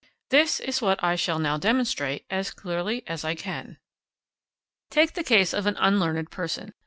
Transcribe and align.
This 0.31 0.59
is 0.59 0.81
what 0.81 1.03
I 1.03 1.15
shall 1.15 1.37
now 1.37 1.59
demonstrate 1.59 2.25
as 2.31 2.49
clearly 2.49 3.03
as 3.05 3.23
I 3.23 3.35
can. 3.35 3.77
Take 4.89 5.13
the 5.13 5.23
case 5.23 5.53
of 5.53 5.67
an 5.67 5.77
unlearned 5.77 6.31
person. 6.31 6.73